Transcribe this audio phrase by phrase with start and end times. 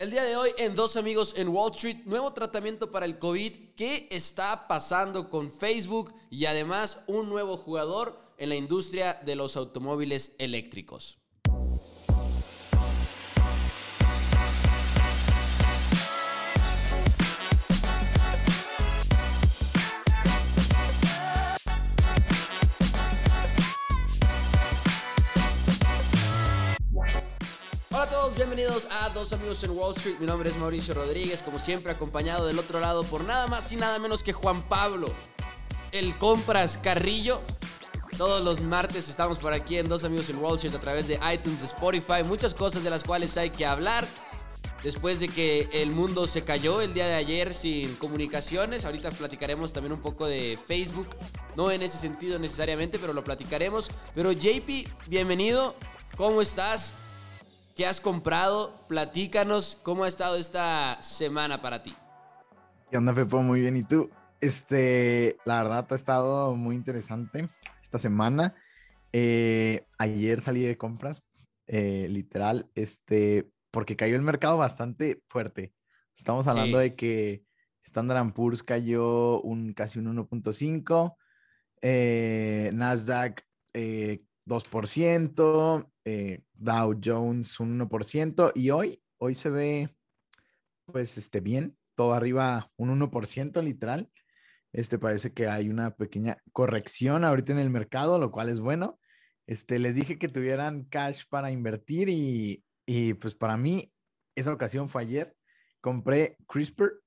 [0.00, 3.74] El día de hoy en Dos Amigos en Wall Street, nuevo tratamiento para el COVID,
[3.76, 9.58] qué está pasando con Facebook y además un nuevo jugador en la industria de los
[9.58, 11.18] automóviles eléctricos.
[28.40, 30.16] Bienvenidos a Dos Amigos en Wall Street.
[30.18, 33.76] Mi nombre es Mauricio Rodríguez, como siempre acompañado del otro lado por nada más y
[33.76, 35.10] nada menos que Juan Pablo,
[35.92, 37.42] el Compras Carrillo.
[38.16, 41.20] Todos los martes estamos por aquí en Dos Amigos en Wall Street a través de
[41.30, 44.06] iTunes, Spotify, muchas cosas de las cuales hay que hablar.
[44.82, 49.74] Después de que el mundo se cayó el día de ayer sin comunicaciones, ahorita platicaremos
[49.74, 51.08] también un poco de Facebook,
[51.56, 53.90] no en ese sentido necesariamente, pero lo platicaremos.
[54.14, 55.74] Pero JP, bienvenido,
[56.16, 56.94] ¿cómo estás?
[57.76, 58.84] ¿Qué has comprado?
[58.88, 61.94] Platícanos cómo ha estado esta semana para ti.
[62.90, 63.42] ¿Qué onda, Pepo?
[63.42, 63.76] Muy bien.
[63.76, 64.10] ¿Y tú?
[64.40, 67.48] Este, la verdad, ha estado muy interesante
[67.82, 68.54] esta semana.
[69.12, 71.24] Eh, ayer salí de compras,
[71.66, 75.72] eh, literal, este, porque cayó el mercado bastante fuerte.
[76.16, 76.84] Estamos hablando Sí.
[76.84, 77.44] de que
[77.84, 81.16] Standard Poor's cayó un casi un 1.5,
[81.82, 89.88] eh, Nasdaq eh, 2%, eh, Dow Jones un 1%, y hoy, hoy se ve,
[90.86, 94.10] pues, este, bien, todo arriba un 1% literal.
[94.72, 98.98] Este parece que hay una pequeña corrección ahorita en el mercado, lo cual es bueno.
[99.46, 103.92] Este, les dije que tuvieran cash para invertir y, y pues para mí
[104.36, 105.36] esa ocasión fue ayer.
[105.80, 107.02] Compré CRISPR.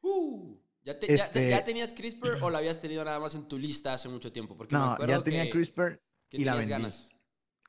[0.00, 3.46] Uh, ¿ya, te- ya- Este- ya tenías CRISPR o la habías tenido nada más en
[3.48, 4.56] tu lista hace mucho tiempo?
[4.56, 6.70] Porque me No, acuerdo ya tenía que- CRISPR que y la vendí.
[6.70, 7.10] ganas.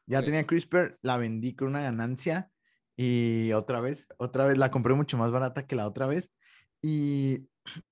[0.07, 0.25] Ya Ok.
[0.25, 2.51] tenía CRISPR, la vendí con una ganancia
[2.97, 6.31] y otra vez, otra vez la compré mucho más barata que la otra vez
[6.81, 7.49] y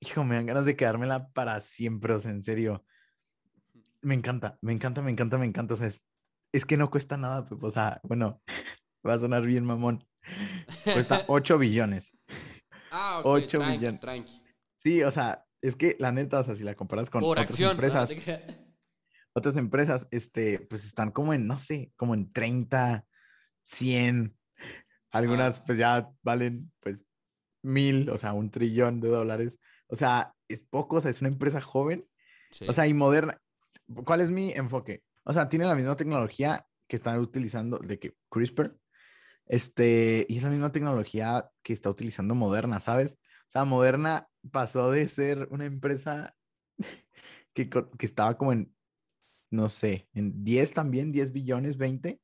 [0.00, 2.84] hijo, me dan ganas de quedármela para siempre, o sea, en serio.
[4.02, 6.04] Me encanta, me encanta, me encanta, me encanta, o sea, es,
[6.52, 8.40] es que no cuesta nada, Pepe, o sea, bueno,
[9.06, 10.06] va a sonar bien mamón.
[10.84, 12.12] Cuesta 8 billones.
[12.90, 14.00] Ah, ok, Ocho tranqui, millones.
[14.00, 14.42] tranqui.
[14.78, 17.50] Sí, o sea, es que la neta, o sea, si la comparas con Por otras
[17.50, 17.72] acción.
[17.72, 18.22] empresas, ¿no?
[19.36, 23.04] Otras empresas, este, pues están como en, no sé, como en 30,
[23.64, 24.34] 100.
[25.10, 27.06] Algunas pues ya valen pues
[27.62, 29.60] mil, o sea, un trillón de dólares.
[29.88, 32.08] O sea, es poco, o sea, es una empresa joven,
[32.50, 32.64] Sí.
[32.66, 33.38] o sea, y moderna.
[34.06, 35.02] ¿Cuál es mi enfoque?
[35.24, 38.74] O sea, tiene la misma tecnología que están utilizando de que CRISPR,
[39.46, 43.18] este, y es la misma tecnología que está utilizando Moderna, ¿sabes?
[43.48, 46.34] O sea, Moderna pasó de ser una empresa
[47.52, 48.74] que, que estaba como en,
[49.50, 52.20] no sé, en 10 también, 10 billones, 20,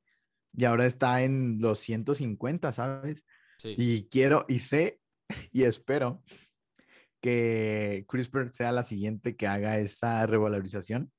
[0.54, 3.24] y ahora está en los 150, ¿sabes?
[3.58, 3.74] Sí.
[3.76, 5.00] Y quiero, y sé,
[5.52, 6.22] y espero
[7.20, 11.12] que CRISPR sea la siguiente que haga esa revalorización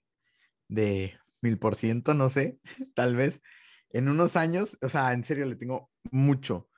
[0.67, 2.59] de mil por ciento, no sé,
[2.93, 3.41] tal vez
[3.89, 6.69] en unos años, o sea, en serio le tengo mucho,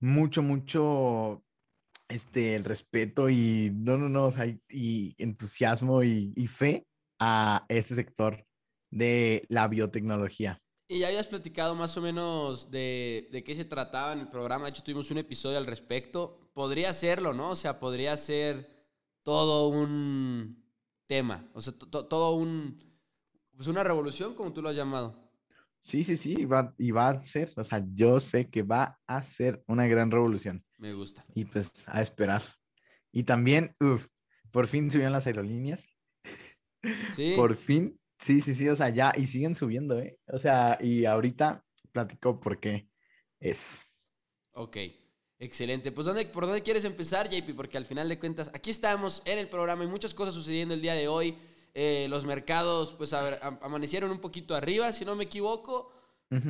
[0.00, 1.44] mucho, mucho,
[2.08, 6.86] este, el respeto y, no, no, no, o sea, y, y entusiasmo y, y fe
[7.20, 8.44] a este sector
[8.90, 10.58] de la biotecnología.
[10.88, 14.64] Y ya habías platicado más o menos de, de qué se trataba en el programa.
[14.64, 16.50] De hecho, tuvimos un episodio al respecto.
[16.52, 17.50] Podría serlo, ¿no?
[17.50, 18.68] O sea, podría ser
[19.22, 20.64] todo un
[21.06, 21.48] tema.
[21.54, 22.78] O sea, to- to- todo un.
[23.54, 25.30] Pues una revolución, como tú lo has llamado.
[25.78, 29.00] Sí, sí, sí, y va, y va a ser, o sea, yo sé que va
[29.06, 31.22] a ser una gran revolución Me gusta.
[31.34, 32.42] y pues a esperar.
[33.12, 34.06] Y también, uff,
[34.50, 35.86] por fin subieron las aerolíneas,
[37.16, 37.32] Sí.
[37.36, 40.18] por fin, sí, sí, sí, o sea, ya, y siguen subiendo, ¿eh?
[40.28, 42.88] O sea, y ahorita platico por qué
[43.40, 43.84] es.
[44.52, 44.76] Ok,
[45.38, 45.92] excelente.
[45.92, 47.54] Pues ¿dónde, ¿por dónde quieres empezar, JP?
[47.54, 50.82] Porque al final de cuentas, aquí estamos en el programa y muchas cosas sucediendo el
[50.82, 51.36] día de hoy.
[51.74, 55.92] Eh, los mercados, pues, a ver, am- amanecieron un poquito arriba, si no me equivoco,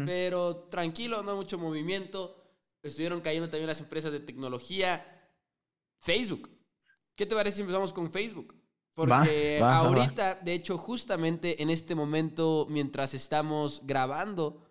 [0.05, 2.37] pero tranquilo, no mucho movimiento.
[2.83, 5.07] Estuvieron cayendo también las empresas de tecnología.
[6.01, 6.51] Facebook.
[7.17, 8.55] ¿Qué te parece si empezamos con Facebook?
[9.07, 9.89] Porque Va, va, va, va.
[9.89, 14.63] ahorita, de hecho, justamente en este momento, mientras estamos grabando,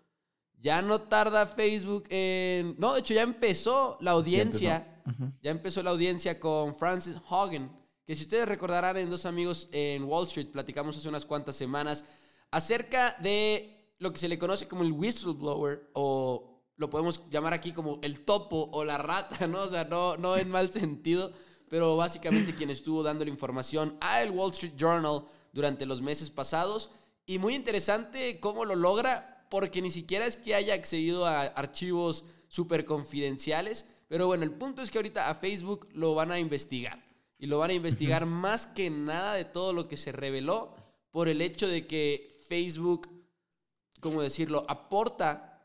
[0.60, 2.76] ya no tarda Facebook en...
[2.78, 4.86] No, de hecho ya empezó la audiencia.
[5.42, 10.04] Ya empezó la audiencia con Francis Hogan, que si ustedes recordarán en Dos Amigos en
[10.04, 12.04] Wall Street, platicamos hace unas cuantas semanas
[12.52, 17.72] acerca de lo que se le conoce como el whistleblower o lo podemos llamar aquí
[17.72, 19.62] como el topo o la rata, ¿no?
[19.62, 21.32] O sea, no, no en mal sentido,
[21.70, 25.22] pero básicamente quien estuvo dando la información a el Wall Street Journal
[25.52, 26.90] durante los meses pasados
[27.26, 32.24] y muy interesante cómo lo logra porque ni siquiera es que haya accedido a archivos
[32.48, 37.00] súper confidenciales, Pero bueno, el punto es que ahorita a Facebook lo van a investigar.
[37.38, 40.74] Y lo van a investigar más que nada de todo lo que se reveló
[41.12, 43.08] por el hecho de que Facebook,
[44.00, 45.62] ¿cómo decirlo?, aporta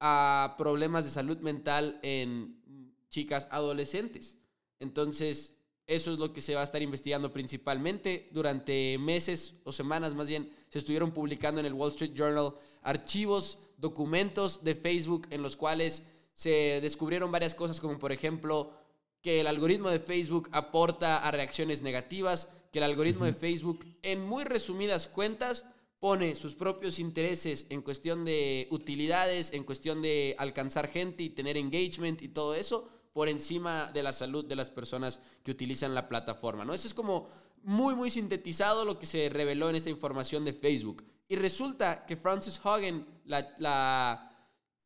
[0.00, 2.62] a problemas de salud mental en
[3.10, 4.38] chicas adolescentes.
[4.80, 5.54] Entonces,
[5.86, 8.28] eso es lo que se va a estar investigando principalmente.
[8.32, 13.58] Durante meses o semanas más bien se estuvieron publicando en el Wall Street Journal archivos,
[13.76, 16.04] documentos de Facebook en los cuales
[16.34, 18.72] se descubrieron varias cosas como por ejemplo
[19.20, 24.24] que el algoritmo de Facebook aporta a reacciones negativas, que el algoritmo de Facebook en
[24.26, 25.64] muy resumidas cuentas
[26.00, 31.56] pone sus propios intereses en cuestión de utilidades, en cuestión de alcanzar gente y tener
[31.56, 36.08] engagement y todo eso por encima de la salud de las personas que utilizan la
[36.08, 36.74] plataforma, ¿no?
[36.74, 37.28] Eso es como
[37.62, 41.04] muy, muy sintetizado lo que se reveló en esta información de Facebook.
[41.28, 44.30] Y resulta que Frances Hogan, la,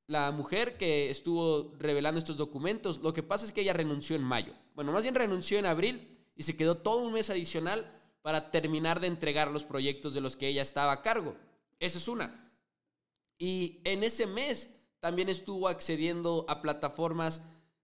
[0.07, 4.23] la, mujer que estuvo revelando estos documentos, lo que pasa es que ella renunció en
[4.23, 4.53] mayo.
[4.75, 7.91] Bueno, más bien renunció en abril y se quedó todo un mes adicional
[8.21, 11.35] para terminar de entregar los proyectos de los que ella estaba a cargo.
[11.81, 12.53] Esa es una.
[13.39, 14.69] Y en ese mes
[15.01, 17.41] también estuvo accediendo a plataformas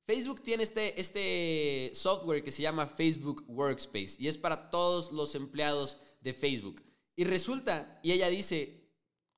[0.07, 5.35] Facebook tiene este, este software que se llama Facebook Workspace y es para todos los
[5.35, 6.83] empleados de Facebook.
[7.17, 8.91] Y resulta, y ella dice,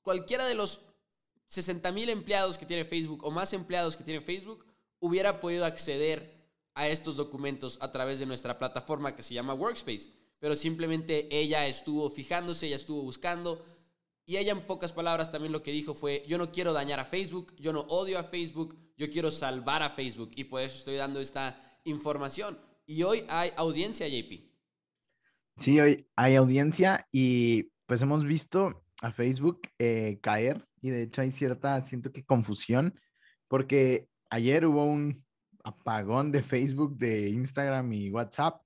[0.02, 0.80] cualquiera de los
[1.48, 4.66] 60 mil empleados que tiene Facebook o más empleados que tiene Facebook
[4.98, 6.36] hubiera podido acceder
[6.74, 10.10] a estos documentos a través de nuestra plataforma que se llama Workspace.
[10.38, 13.64] Pero simplemente ella estuvo fijándose, ella estuvo buscando,
[14.28, 17.04] y ella en pocas palabras también lo que dijo fue, yo no quiero dañar a
[17.04, 20.96] Facebook, yo no odio a Facebook, yo quiero salvar a Facebook y por eso estoy
[20.96, 22.58] dando esta información.
[22.86, 24.50] Y hoy hay audiencia, JP.
[25.56, 31.22] Sí, hoy hay audiencia y pues hemos visto a Facebook eh, caer y de hecho
[31.22, 32.98] hay cierta, siento que confusión,
[33.46, 35.24] porque ayer hubo un
[35.62, 38.60] apagón de Facebook, de Instagram y WhatsApp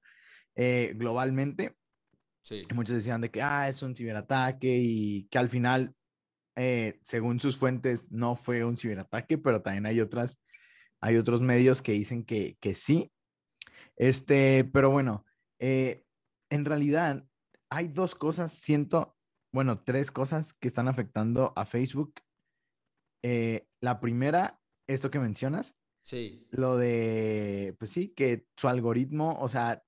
[0.55, 1.77] eh, globalmente
[2.75, 5.95] muchos decían de que, ah, es un ciberataque y que al final,
[6.57, 10.41] eh, según sus fuentes, no fue un ciberataque, pero también hay otras,
[11.01, 13.13] hay otros medios que dicen que, que sí.
[13.97, 15.25] Este, pero bueno,
[15.59, 16.05] eh,
[16.51, 17.27] en realidad
[17.71, 19.17] hay dos cosas, siento,
[19.53, 22.15] bueno, tres cosas que están afectando a Facebook.
[23.23, 25.77] Eh, la primera, esto que mencionas.
[26.03, 26.47] Sí.
[26.51, 29.85] Lo de, pues sí, que su algoritmo, o sea,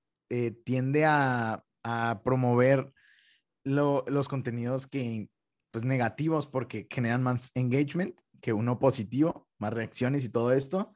[0.63, 2.91] tiende a a promover
[3.63, 5.29] los contenidos que,
[5.71, 10.95] pues, negativos porque generan más engagement que uno positivo, más reacciones y todo esto.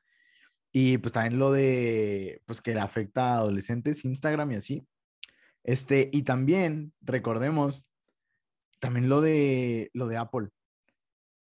[0.72, 4.88] Y pues también lo de, pues que le afecta a adolescentes, Instagram y así.
[5.64, 7.90] Este, y también, recordemos,
[8.80, 10.50] también lo de, lo de Apple.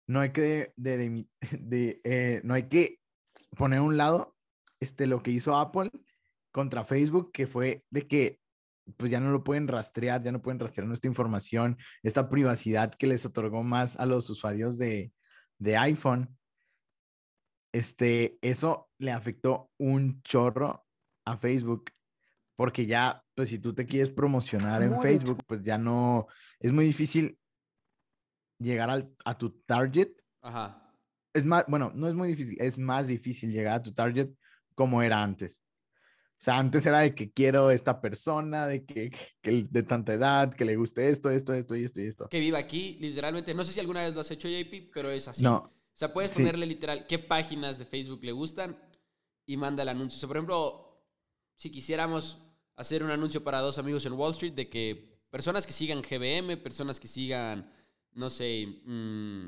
[0.08, 1.28] No hay que, de,
[2.04, 3.00] eh, no hay que
[3.58, 4.36] poner a un lado
[4.80, 5.92] este, lo que hizo Apple
[6.52, 8.40] contra Facebook, que fue de que
[8.98, 13.08] pues ya no lo pueden rastrear, ya no pueden rastrear nuestra información, esta privacidad que
[13.08, 15.12] les otorgó más a los usuarios de,
[15.78, 16.38] iPhone.
[17.74, 20.86] Este, eso le afectó un chorro
[21.26, 21.92] a Facebook,
[22.56, 26.28] porque ya, pues si tú te quieres promocionar en Facebook, pues ya no,
[26.60, 27.38] es muy difícil
[28.60, 30.10] llegar a tu target.
[30.42, 30.82] Ajá.
[31.34, 34.30] Es más, bueno, no es muy difícil, es más difícil llegar a tu target
[34.74, 35.65] como era antes.
[36.46, 39.10] O sea, antes era de que quiero esta persona, de que,
[39.42, 42.30] de tanta edad, que le guste esto, esto, esto y esto y esto.
[42.30, 43.56] Que viva aquí, literalmente.
[43.56, 45.42] No sé si alguna vez lo has hecho, JP, pero es así.
[45.42, 45.56] No.
[45.56, 48.78] O sea, puedes ponerle literal qué páginas de Facebook le gustan
[49.48, 50.18] y manda el anuncio.
[50.18, 51.04] O sea, por ejemplo,
[51.56, 52.38] si quisiéramos
[52.76, 56.58] hacer un anuncio para dos amigos en Wall Street de que personas que sigan GBM,
[56.58, 57.74] personas que sigan,
[58.12, 59.48] no sé, mmm,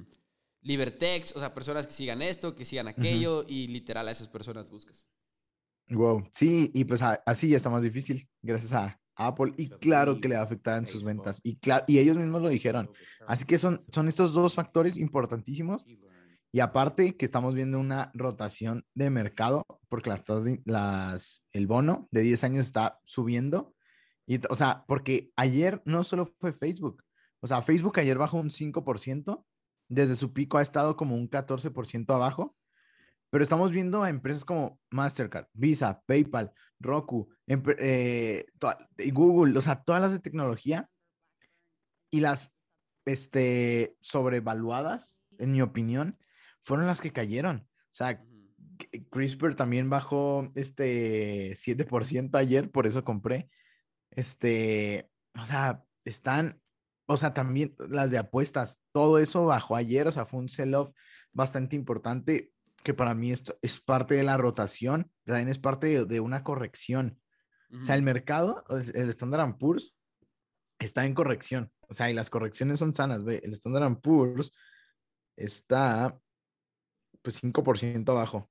[0.61, 4.71] Libertex, o sea, personas que sigan esto, que sigan aquello, y literal a esas personas
[4.71, 5.07] buscas.
[5.89, 10.27] Wow, sí, y pues así ya está más difícil, gracias a Apple, y claro que
[10.27, 10.45] le a
[10.77, 12.91] en sus ventas, y, claro, y ellos mismos lo dijeron.
[13.25, 15.85] Así que son, son estos dos factores importantísimos,
[16.51, 20.23] y aparte que estamos viendo una rotación de mercado, porque las,
[20.65, 23.73] las, el bono de 10 años está subiendo,
[24.25, 27.01] y, o sea, porque ayer no solo fue Facebook,
[27.39, 29.45] o sea, Facebook ayer bajó un 5%,
[29.89, 32.56] desde su pico ha estado como un 14% abajo,
[33.29, 38.45] pero estamos viendo a empresas como Mastercard, Visa, PayPal, Roku, eh,
[39.11, 40.89] Google, o sea, todas las de tecnología
[42.09, 42.55] y las
[43.05, 46.17] este, sobrevaluadas, en mi opinión,
[46.61, 47.67] fueron las que cayeron.
[47.69, 48.23] O sea,
[49.11, 53.49] CRISPR también bajó este 7% ayer, por eso compré.
[54.11, 56.61] Este, o sea, están,
[57.07, 60.93] o sea, también las de apuestas, todo eso bajó ayer, o sea, fue un sell-off
[61.33, 62.51] bastante importante
[62.83, 66.43] que para mí esto es parte de la rotación, también es parte de, de una
[66.43, 67.19] corrección.
[67.81, 69.93] O sea, el mercado, el Standard Poor's,
[70.79, 71.71] está en corrección.
[71.81, 73.41] O sea, y las correcciones son sanas, ve.
[73.43, 74.51] El Standard Poor's
[75.35, 76.17] está
[77.21, 78.49] pues 5% abajo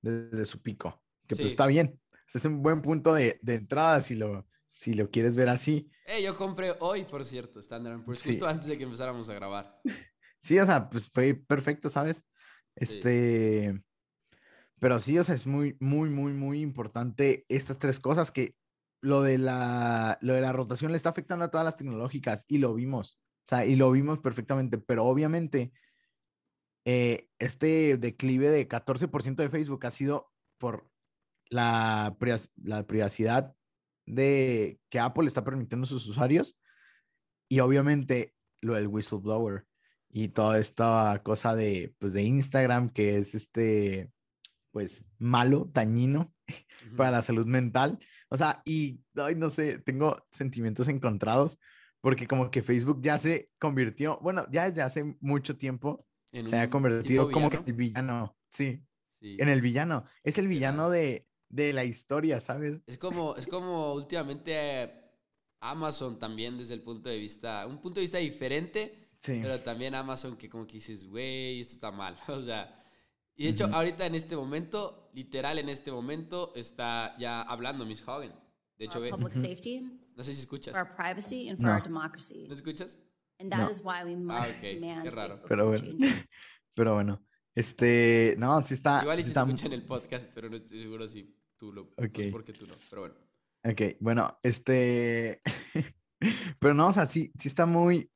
[0.00, 2.00] desde su pico, que pues está bien.
[2.26, 5.90] Ese es un buen punto de, de, entrada si lo, si lo quieres ver así.
[6.06, 9.80] Eh, yo compré hoy, por cierto, Standard Poor's, justo antes de que empezáramos a grabar.
[10.40, 12.22] Sí, o sea, pues fue perfecto, ¿sabes?
[12.76, 13.82] Este,
[14.80, 18.54] pero sí, o sea, es muy, muy, muy, muy importante estas tres cosas que
[19.00, 22.58] lo de la, lo de la rotación le está afectando a todas las tecnológicas y
[22.58, 25.72] lo vimos, o sea, y lo vimos perfectamente, pero obviamente
[26.84, 30.90] eh, este declive de 14% de Facebook ha sido por
[31.48, 32.16] la,
[32.62, 33.54] la privacidad
[34.06, 36.58] de que Apple está permitiendo a sus usuarios
[37.48, 39.66] y obviamente lo del whistleblower
[40.16, 44.12] y toda esta cosa de, pues, de Instagram que es este,
[44.70, 46.32] pues, malo, dañino
[46.96, 47.98] para la salud mental.
[48.30, 51.58] O sea, y, ay, no sé, tengo sentimientos encontrados
[52.00, 56.70] porque como que Facebook ya se convirtió, bueno, ya desde hace mucho tiempo se ha
[56.70, 58.84] convertido como que el villano, sí,
[59.20, 60.04] sí, en el villano.
[60.22, 62.82] Es el villano de, de la historia, ¿sabes?
[62.86, 64.92] Es como, es como últimamente
[65.60, 69.40] Amazon también desde el punto de vista, un punto de vista diferente, sí.
[69.42, 72.84] pero también Amazon que como que dices, güey, esto está mal, o sea,
[73.36, 78.06] y de hecho ahorita en este momento, literal en este momento, está ya hablando Miss
[78.06, 78.32] Hogan.
[78.78, 79.80] De hecho, ve, public safety,
[80.16, 80.72] no sé si escuchas.
[80.74, 81.72] For our privacy and for no.
[81.72, 82.46] our democracy.
[82.48, 82.98] ¿No escuchas?
[83.40, 83.70] And that no.
[83.70, 84.78] is why we must ah, okay.
[84.78, 85.34] demand Qué raro.
[85.48, 85.84] Pero bueno,
[86.74, 89.02] pero bueno, este, no, sí está.
[89.02, 91.82] Igual y sí se escucha en el podcast, pero no estoy seguro si tú lo.
[91.96, 92.18] Ok.
[92.26, 93.16] No porque tú no, pero bueno.
[93.64, 95.40] Ok, bueno, este.
[96.60, 98.10] pero no, o sea, sí, sí está muy,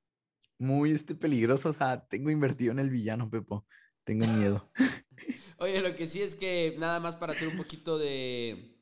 [0.59, 1.71] muy este, peligroso.
[1.71, 3.67] O sea, tengo invertido en el villano, Pepo.
[4.05, 4.71] Tengo miedo.
[5.59, 8.77] Oye, lo que sí es que nada más para hacer un poquito de.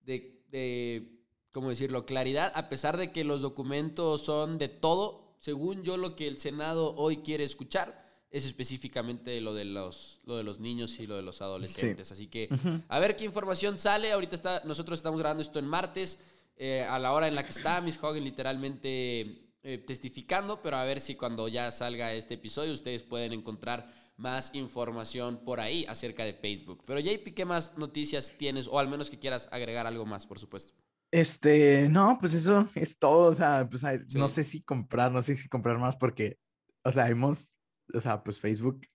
[0.00, 1.20] de, de
[1.52, 2.06] ¿cómo decirlo?
[2.06, 6.38] Claridad, a pesar de que los documentos son de todo, según yo lo que el
[6.38, 8.02] Senado hoy quiere escuchar
[8.32, 12.10] es específicamente lo de los, lo de los niños y lo de los adolescentes.
[12.12, 12.48] Así que
[12.88, 14.10] a ver qué información sale.
[14.10, 16.18] Ahorita está, nosotros estamos grabando esto en martes,
[16.56, 20.84] eh, a la hora en la que está Miss Hogan literalmente eh, testificando, pero a
[20.84, 26.24] ver si cuando ya salga este episodio ustedes pueden encontrar más información por ahí acerca
[26.24, 26.84] de Facebook.
[26.86, 28.68] Pero JP, ¿qué más noticias tienes?
[28.68, 30.74] O al menos que quieras agregar algo más, por supuesto.
[31.10, 33.30] Este, no, pues eso es todo.
[33.30, 33.82] O sea, pues
[34.14, 36.38] no sé si comprar, no sé si comprar más porque,
[36.84, 37.52] o sea, hemos
[37.94, 38.86] o sea, pues Facebook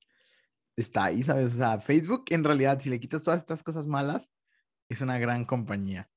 [0.75, 1.53] está ahí, ¿sabes?
[1.53, 4.31] O sea, Facebook en realidad, si le quitas todas estas cosas malas,
[4.89, 6.09] es una gran compañía.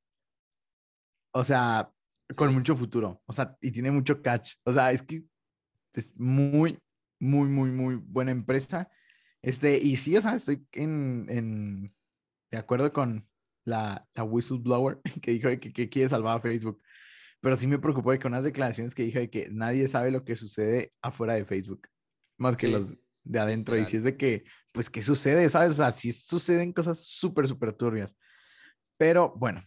[1.32, 1.92] O sea,
[2.36, 3.22] con mucho futuro.
[3.26, 4.54] O sea, y tiene mucho catch.
[4.64, 5.24] O sea, es que
[5.94, 6.78] es muy,
[7.18, 8.90] muy, muy, muy buena empresa.
[9.42, 11.94] Este, y sí, o sea, estoy en, en
[12.50, 13.28] de acuerdo con
[13.64, 16.80] la, la whistleblower que dijo que, que, quiere salvar a Facebook.
[17.40, 20.36] Pero sí me preocupó con unas declaraciones que dijo de que nadie sabe lo que
[20.36, 21.88] sucede afuera de Facebook
[22.40, 23.76] más que los de adentro.
[23.76, 25.48] Y si es de que, pues, ¿qué sucede?
[25.48, 25.72] ¿Sabes?
[25.72, 28.16] O sea, sí suceden cosas súper, súper turbias.
[28.96, 29.60] Pero bueno,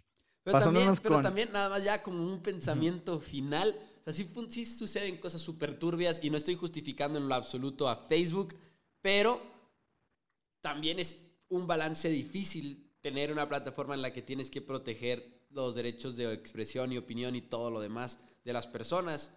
[0.44, 3.76] pero también, pero también nada más ya como un pensamiento final.
[4.02, 7.88] O sea, sí, sí suceden cosas súper turbias y no estoy justificando en lo absoluto
[7.88, 8.54] a Facebook,
[9.02, 9.42] pero
[10.62, 11.18] también es
[11.50, 16.34] un balance difícil tener una plataforma en la que tienes que proteger los derechos de
[16.34, 19.32] expresión y opinión y todo lo demás de las personas.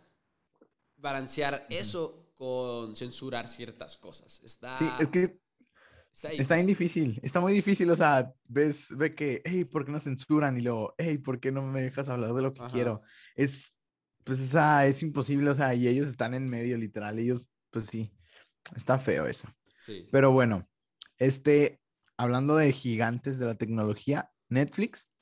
[0.97, 4.41] Balancear eso con censurar ciertas cosas.
[4.45, 5.39] Está, sí, es que
[6.23, 9.99] está, bien difícil, está muy difícil, o sea, ves, ve que, hey, ¿por qué no
[9.99, 10.57] censuran?
[10.57, 13.03] Y luego, hey, ¿por qué no me dejas hablar de lo que quiero?
[13.35, 13.79] Es,
[14.25, 18.13] pues, esa es imposible, o sea, y ellos están en medio, literal, ellos, pues sí,
[18.75, 19.49] está feo eso.
[19.85, 20.09] Sí.
[20.11, 20.67] Pero bueno,
[21.19, 21.81] este,
[22.17, 25.13] hablando de gigantes de la tecnología, Netflix,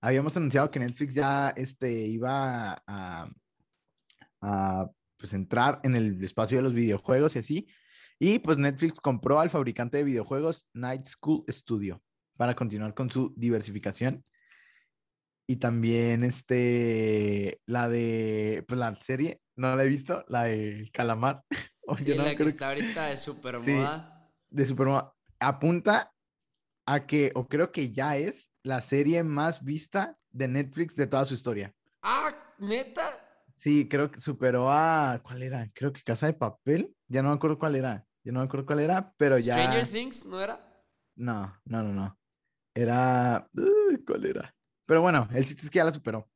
[0.00, 3.30] habíamos anunciado que Netflix ya, este, iba a,
[4.40, 7.68] a pues entrar en el espacio de los videojuegos y así.
[8.24, 12.00] Y pues Netflix compró al fabricante de videojuegos Night School Studio
[12.36, 14.24] para continuar con su diversificación.
[15.48, 21.42] Y también este, la de, pues la serie, no la he visto, la de Calamar.
[21.98, 24.30] Sí, la que está ahorita de super moda.
[24.50, 25.16] de super moda.
[25.40, 26.12] Apunta
[26.86, 31.24] a que, o creo que ya es la serie más vista de Netflix de toda
[31.24, 31.74] su historia.
[32.02, 33.02] Ah, neta.
[33.56, 35.20] Sí, creo que superó a.
[35.24, 35.68] ¿Cuál era?
[35.74, 36.94] Creo que Casa de Papel.
[37.08, 38.06] Ya no me acuerdo cuál era.
[38.24, 39.54] Ya no me acuerdo cuál era, pero ya.
[39.56, 40.84] ¿Stranger Things no era?
[41.16, 42.18] No, no, no, no.
[42.74, 43.48] Era.
[44.06, 44.54] ¿Cuál era?
[44.86, 46.30] Pero bueno, el chiste es que ya la superó.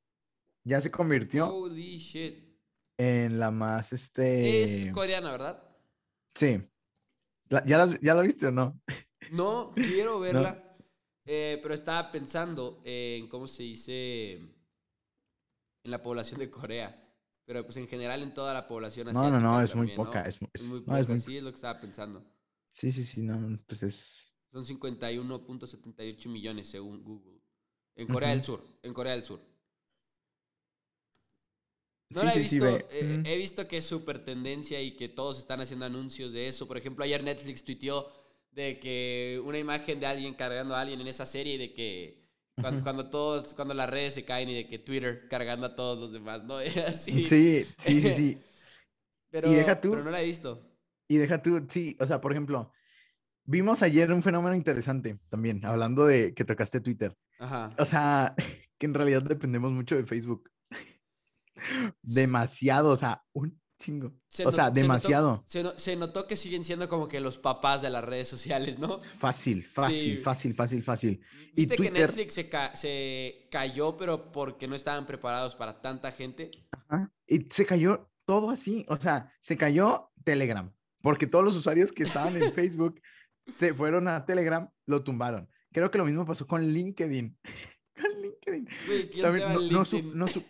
[0.64, 1.48] Ya se convirtió.
[1.54, 2.44] Holy shit.
[2.98, 4.62] En la más este.
[4.64, 5.62] Es coreana, ¿verdad?
[6.34, 6.60] Sí.
[7.48, 8.80] La- ¿Ya, las- ¿Ya la viste o no?
[9.30, 10.62] No, quiero verla.
[11.24, 14.54] eh, pero estaba pensando en cómo se dice en
[15.84, 17.05] la población de Corea.
[17.46, 20.04] Pero pues en general en toda la población No, no, asiática no, es muy ¿no?
[20.04, 20.22] poca.
[20.22, 22.22] Es, mu- Es es- muy no, es muy- sí, es lo que estaba pensando.
[22.70, 24.32] sí, sí, sí, no, pues es...
[24.52, 27.40] Son 51.78 millones según Google.
[27.94, 29.40] En Corea del Sur, en Corea del Sur.
[32.08, 32.66] No Sí, la he sí, visto.
[32.90, 36.66] eh, he visto que es súper tendencia y que todos están haciendo anuncios de eso.
[36.68, 38.10] Por ejemplo, ayer Netflix tuiteó
[38.52, 42.25] de que una imagen de alguien cargando a alguien en esa serie y de que
[42.60, 45.98] cuando, cuando todos, cuando las redes se caen y de que Twitter cargando a todos
[45.98, 46.56] los demás, ¿no?
[46.86, 47.26] Así.
[47.26, 48.42] Sí, sí, sí, sí.
[49.30, 50.62] Pero, y deja tú- pero no la he visto.
[51.08, 52.72] Y deja tú, sí, o sea, por ejemplo,
[53.44, 57.16] vimos ayer un fenómeno interesante también, hablando de que tocaste Twitter.
[57.38, 57.70] Ajá.
[57.78, 58.34] O sea,
[58.78, 60.50] que en realidad dependemos mucho de Facebook.
[62.02, 64.12] Demasiado, o sea, un chingo.
[64.28, 65.44] Se o sea, demasiado.
[65.46, 68.78] Se, no- se notó que siguen siendo como que los papás de las redes sociales,
[68.78, 69.00] ¿no?
[69.00, 70.16] Fácil, fácil, Sí.
[70.16, 71.20] fácil, fácil, fácil.
[71.52, 75.80] Y Viste que Twitter- Netflix se, ca- se cayó, pero porque no estaban preparados para
[75.80, 76.50] tanta gente.
[76.88, 81.92] Ajá, Y se cayó todo así, o sea, se cayó Telegram, porque todos los usuarios
[81.92, 83.00] que estaban en Facebook
[83.56, 85.48] se fueron a Telegram, lo tumbaron.
[85.72, 87.38] Creo que lo mismo pasó con LinkedIn.
[88.00, 88.68] con LinkedIn.
[88.86, 90.18] Güey, ¿quién También se va no, a no, su- LinkedIn?
[90.18, 90.42] no su-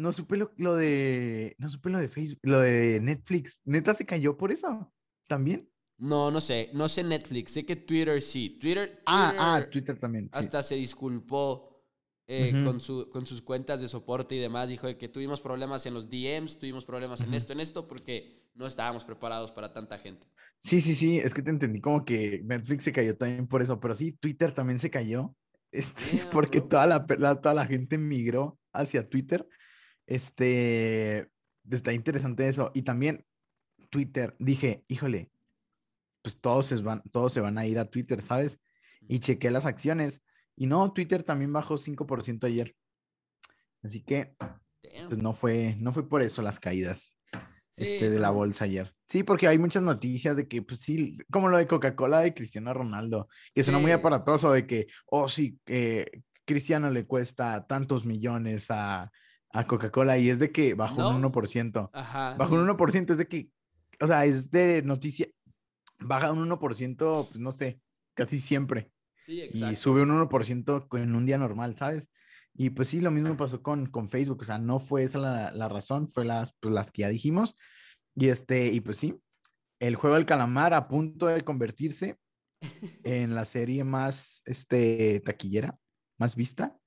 [0.00, 3.60] no supe lo, lo de no supe lo de Facebook, lo de Netflix.
[3.64, 4.92] Neta se cayó por eso.
[5.28, 5.68] También.
[5.98, 6.70] No, no sé.
[6.72, 7.52] No sé Netflix.
[7.52, 8.58] Sé que Twitter sí.
[8.60, 10.24] Twitter, Ah, ah, Twitter también.
[10.32, 10.38] sí.
[10.38, 11.84] hasta se disculpó
[12.26, 14.68] eh, con, su, con sus cuentas de soporte y demás.
[14.68, 18.66] Dijo que tuvimos problemas en los DMs, tuvimos problemas en esto, en esto, porque no
[18.66, 20.26] estábamos preparados para tanta gente.
[20.58, 23.78] Sí, sí, sí, es que te entendí como que Netflix se cayó también por eso,
[23.80, 25.34] pero sí, Twitter también se cayó,
[25.72, 26.02] este,
[26.32, 26.68] porque bro.
[26.68, 29.46] toda la, la- toda la gente migró hacia Twitter.
[30.10, 31.30] Este,
[31.70, 32.72] está interesante eso.
[32.74, 33.24] Y también
[33.90, 35.30] Twitter, dije, híjole,
[36.20, 38.60] pues todos se van, todos se van a ir a Twitter, ¿sabes?
[39.08, 40.22] Y chequé las acciones
[40.56, 42.74] y no, Twitter también bajó 5% ayer.
[43.82, 44.34] Así que,
[45.08, 47.16] pues no fue, no fue por eso las caídas
[47.76, 48.92] Sí, este, de la bolsa ayer.
[49.08, 52.74] Sí, porque hay muchas noticias de que, pues sí, como lo de Coca-Cola de Cristiano
[52.74, 53.94] Ronaldo, que suena muy Sí.
[53.94, 59.10] aparatoso de que, oh, sí, eh, Cristiano le cuesta tantos millones a,
[59.52, 61.32] a Coca-Cola y es de que bajó un No.
[61.32, 61.90] 1%.
[61.92, 62.34] Ajá.
[62.34, 62.60] Bajó sí.
[62.60, 63.50] un 1%, es de que,
[64.00, 65.28] o sea, es de noticia,
[65.98, 67.80] baja un 1%, pues no sé,
[68.14, 68.92] casi siempre.
[69.26, 69.76] Sí, Y exacto.
[69.76, 72.08] sube un 1% en un día normal, ¿sabes?
[72.54, 75.52] Y pues sí, lo mismo pasó con, con Facebook, o sea, no fue esa la,
[75.52, 77.56] la razón, fue las, pues, las que ya dijimos.
[78.16, 79.20] Y este, y pues sí,
[79.78, 82.18] el juego del calamar a punto de convertirse
[83.04, 85.78] en la serie más este, taquillera,
[86.18, 86.79] más vista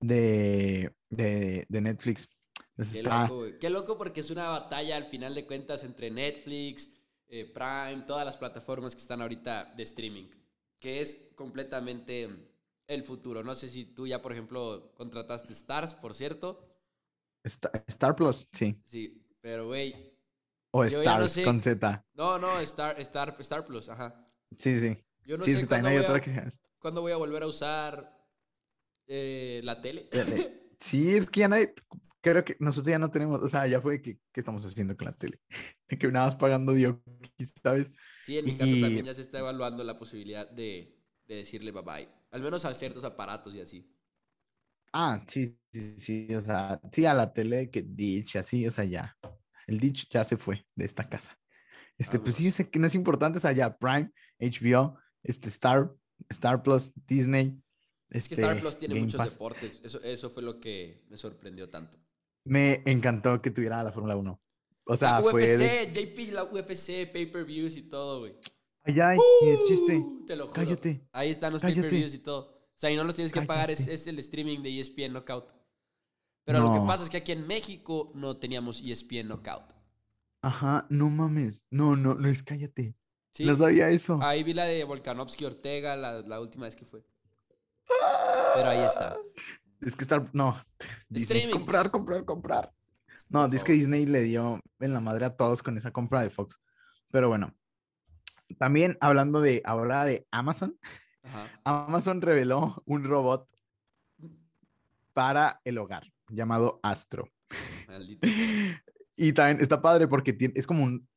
[0.00, 2.40] de, de, de Netflix.
[2.70, 3.44] Entonces Qué está- loco.
[3.60, 6.88] Qué loco porque es una batalla al final de cuentas entre Netflix,
[7.28, 10.28] eh, Prime, todas las plataformas que están ahorita de streaming,
[10.78, 12.28] que es completamente
[12.86, 13.42] el futuro.
[13.42, 16.64] No sé si tú ya, por ejemplo, contrataste Stars, por cierto.
[17.44, 18.80] Star, Star Plus, sí.
[18.86, 20.14] Sí, pero güey,
[20.70, 22.04] O no Stars sé- con Z.
[22.14, 24.24] no, no, Star, Star, Star Plus, ajá.
[24.56, 24.94] Sí, sí.
[25.24, 26.30] Yo no sí, es sé que también hay otra que
[26.78, 28.17] cuándo voy a volver a usar
[29.08, 30.08] eh, la tele.
[30.80, 31.74] Sí, es que ya nadie,
[32.20, 35.06] creo que nosotros ya no tenemos, o sea, ya fue que, ¿qué estamos haciendo con
[35.06, 35.40] la tele?
[35.88, 36.96] Que nada más pagando Dios,
[37.62, 37.90] ¿sabes?
[38.24, 41.72] Sí, en mi caso Y- también ya se está evaluando la posibilidad de, de decirle
[41.72, 42.08] bye bye.
[42.30, 43.92] Al menos a ciertos aparatos y así.
[44.92, 48.84] Ah, sí, sí, sí, o sea, sí, a la tele que Ditch, así, o sea,
[48.84, 49.16] ya.
[49.66, 51.38] El Ditch ya se fue de esta casa.
[51.98, 55.90] Este, pues sí, es que no es importante, o sea, ya Prime, HBO, este, Star,
[56.28, 57.60] Star Plus, Disney.
[58.10, 59.32] Es que este, Star Plus tiene Game muchos Pass.
[59.32, 59.80] deportes.
[59.82, 61.98] Eso, eso fue lo que me sorprendió tanto.
[62.44, 64.40] Me encantó que tuviera la Fórmula 1.
[64.84, 65.92] O sea, la fue UFC, de...
[65.92, 68.34] JP, la UFC, pay-per-views y todo, güey.
[68.84, 69.96] Ay, ay, ni de chiste.
[69.98, 70.54] Uh, Te lo juro.
[70.54, 71.06] Cállate.
[71.12, 72.58] Ahí están los pay-per-views y todo.
[72.74, 75.52] O sea, y no los tienes que pagar, es, es el streaming de ESPN Knockout.
[76.44, 79.74] Pero lo que pasa es que aquí en México no teníamos ESPN Knockout.
[80.40, 81.66] Ajá, no mames.
[81.70, 82.96] No, no, no es cállate.
[83.32, 83.44] ¿sí?
[83.44, 84.18] No sabía eso.
[84.22, 87.04] Ahí vi la de Volkanovski Ortega la, la última vez que fue.
[88.54, 89.16] Pero ahí está.
[89.80, 90.56] Es que Star, no.
[91.08, 92.72] Disney, comprar, comprar, comprar.
[93.28, 93.72] No, es que.
[93.72, 96.60] Disney le dio en la madre a todos con esa compra de Fox.
[97.10, 97.54] Pero bueno,
[98.58, 100.78] también hablando de ahora de Amazon,
[101.22, 101.60] Ajá.
[101.64, 103.48] Amazon reveló un robot
[105.12, 107.28] para el hogar llamado Astro.
[107.86, 108.28] Maldito.
[109.20, 111.08] Y también está padre porque tiene, es como un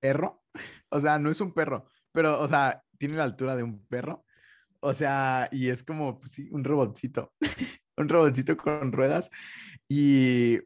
[0.00, 0.42] perro.
[0.88, 4.24] O sea, no es un perro, pero, o sea, tiene la altura de un perro.
[4.86, 7.32] O sea, y es como, pues sí, un robotcito.
[7.96, 9.30] un robotcito con ruedas.
[9.88, 10.58] Y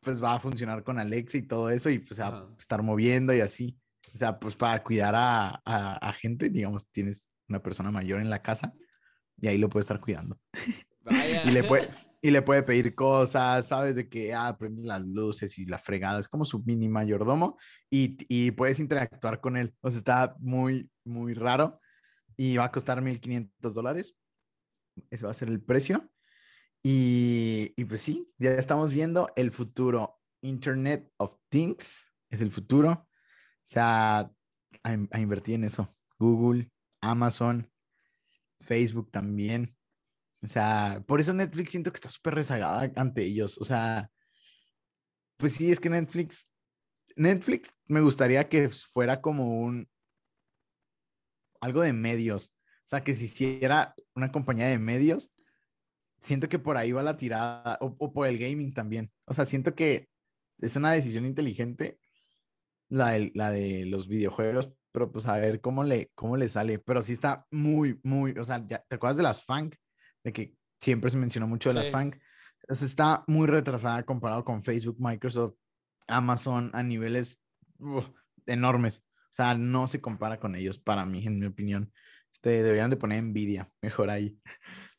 [0.00, 1.88] pues va a funcionar con Alexa y todo eso.
[1.88, 3.78] Y pues a estar moviendo y así.
[4.12, 8.42] O sea, pues para cuidar a, a, gente, digamos, tienes una persona mayor en la
[8.42, 8.72] casa
[9.40, 10.36] y ahí lo puede estar cuidando.
[11.46, 11.88] y, le puede,
[12.22, 13.94] y le puede pedir cosas, ¿sabes?
[13.94, 16.18] De que, ah, prende las luces y la fregada.
[16.18, 17.56] Es como su mini mayordomo
[17.88, 19.72] y, y puedes interactuar con él.
[19.80, 21.78] O sea, está muy, muy raro
[22.40, 24.16] y va a costar 1.500 dólares.
[25.10, 26.10] Ese va a ser el precio.
[26.82, 30.22] Y, y, pues sí, ya estamos viendo el futuro.
[30.40, 32.92] Internet of Things es el futuro.
[32.92, 33.08] O
[33.66, 34.32] sea, a,
[34.82, 35.86] a invertir en eso.
[36.18, 36.70] Google,
[37.02, 37.70] Amazon,
[38.58, 39.68] Facebook también.
[40.40, 43.58] O sea, por eso Netflix siento que está súper rezagada ante ellos.
[43.58, 44.10] O sea,
[45.36, 46.50] pues sí, es que Netflix,
[47.16, 49.90] Netflix me gustaría que fuera como un,
[51.60, 52.54] algo de medios.
[52.84, 55.32] O sea, que si hiciera una compañía de medios,
[56.20, 59.12] siento que por ahí va la tirada, o, por el gaming también.
[59.26, 60.08] O sea, siento que
[60.58, 61.98] es una decisión inteligente
[62.88, 66.78] la de, la de los videojuegos, pero pues a ver cómo le, cómo le sale.
[66.78, 69.76] Pero sí está muy, muy, o sea, ¿te acuerdas de las FANG?
[70.24, 72.20] De que siempre se mencionó mucho de las FANG.
[72.68, 75.54] sea, está muy retrasada comparado con Facebook, Microsoft,
[76.08, 77.40] Amazon a niveles
[78.46, 79.04] enormes.
[79.30, 81.92] O sea, no se compara con ellos para mí, en mi opinión.
[82.32, 84.38] Este, deberían de poner Nvidia, mejor ahí.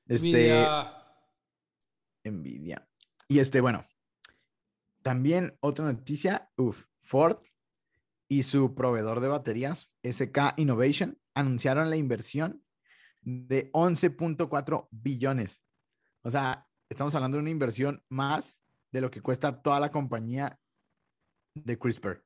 [0.08, 0.66] Este,
[2.24, 2.88] Nvidia.
[3.28, 3.84] Y este, bueno,
[5.02, 7.40] también otra noticia, uf, Ford
[8.30, 12.64] y su proveedor de baterías, SK Innovation, anunciaron la inversión
[13.22, 15.62] de 11.4 billones.
[16.24, 20.60] O sea, estamos hablando de una inversión más de lo que cuesta toda la compañía
[21.56, 22.24] de CRISPR,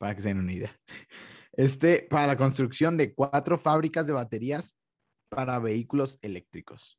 [0.00, 0.76] para que se den una idea.
[1.52, 4.78] Este, para la construcción de cuatro fábricas de baterías
[5.28, 6.98] para vehículos eléctricos.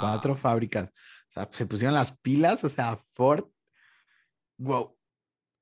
[0.00, 0.36] Cuatro ah.
[0.36, 0.88] fábricas.
[0.88, 3.44] O sea, se pusieron las pilas, o sea, Ford.
[4.56, 4.96] Wow.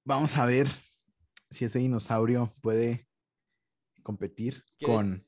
[0.05, 0.69] Vamos a ver
[1.51, 3.09] si ese dinosaurio puede
[4.05, 5.27] competir con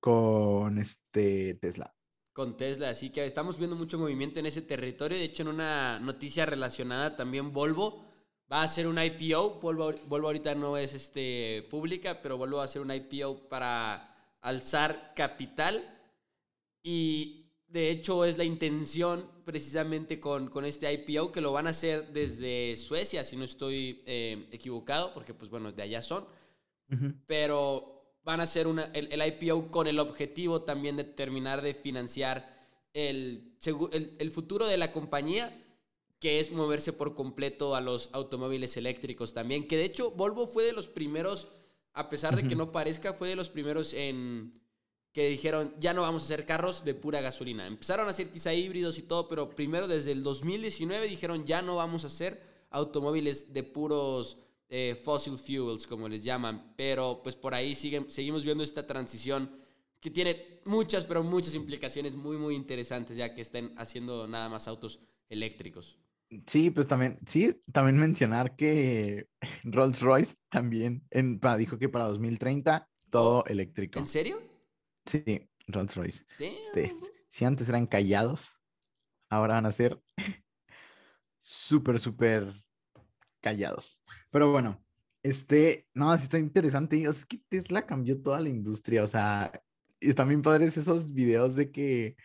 [0.00, 1.94] con este Tesla.
[2.32, 5.18] Con Tesla, así que estamos viendo mucho movimiento en ese territorio.
[5.18, 8.09] De hecho, en una noticia relacionada también Volvo
[8.50, 9.60] va a hacer un IPO.
[9.60, 15.12] Volvo, Volvo ahorita no es este, pública, pero va a hacer un IPO para alzar
[15.14, 15.98] capital.
[16.82, 21.70] Y de hecho es la intención precisamente con, con, este IPO, que lo van a
[21.70, 26.24] hacer desde Suecia, si no estoy eh, equivocado, porque pues bueno, de allá son.
[27.28, 32.58] Pero van a hacer una, el, IPO con el objetivo también de terminar de financiar
[32.92, 33.54] el,
[33.92, 35.56] el, el, futuro de la compañía,
[36.20, 39.66] que es moverse por completo a los automóviles eléctricos también.
[39.66, 41.48] Que de hecho Volvo fue de los primeros,
[41.94, 44.52] a pesar de que no parezca, fue de los primeros en
[45.12, 47.66] que dijeron, ya no vamos a hacer carros de pura gasolina.
[47.66, 51.76] Empezaron a hacer quizá híbridos y todo, pero primero desde el 2019 dijeron, ya no
[51.76, 54.36] vamos a hacer automóviles de puros
[54.68, 56.74] eh, fossil fuels, como les llaman.
[56.76, 59.50] Pero pues por ahí seguimos viendo esta transición
[60.00, 64.68] que tiene muchas, pero muchas implicaciones muy, muy interesantes, ya que estén haciendo nada más
[64.68, 65.99] autos eléctricos.
[66.46, 69.28] Sí, pues también, sí, también mencionar que
[69.64, 73.98] Rolls Royce también en, dijo que para 2030 todo eléctrico.
[73.98, 74.38] ¿En serio?
[75.04, 76.24] Sí, Rolls Royce.
[76.38, 76.92] Este,
[77.28, 78.56] si antes eran callados,
[79.28, 80.00] ahora van a ser
[81.38, 82.52] súper, súper
[83.40, 84.02] callados.
[84.30, 84.84] Pero bueno,
[85.22, 87.08] este, no, sí está interesante.
[87.08, 89.02] O sea, es que Tesla cambió toda la industria.
[89.02, 89.52] O sea,
[89.98, 92.16] están bien padres esos videos de que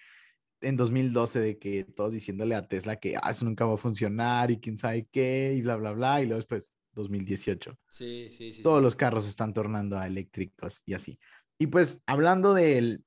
[0.66, 4.52] en 2012, de que todos diciéndole a Tesla que ah, eso nunca va a funcionar
[4.52, 6.22] y quién sabe qué, y bla, bla, bla.
[6.22, 7.78] Y luego después, 2018.
[7.90, 8.64] Sí, sí, sí.
[8.64, 11.20] Todos los carros están tornando a eléctricos y así.
[11.58, 13.00] Y pues hablando de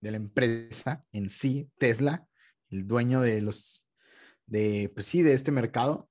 [0.00, 2.26] la empresa en sí, Tesla,
[2.70, 3.86] el dueño de los,
[4.46, 6.08] de, pues sí, de este mercado,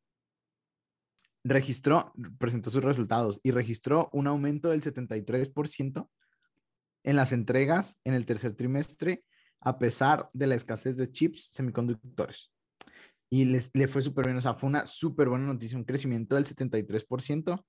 [1.44, 6.10] registró, presentó sus resultados y registró un aumento del 73%
[7.04, 9.24] en las entregas en el tercer trimestre,
[9.62, 12.52] a pesar de la escasez de chips semiconductores.
[13.30, 16.36] Y les, le fue súper bien, o sea, fue una súper buena noticia, un crecimiento
[16.36, 17.64] del 73%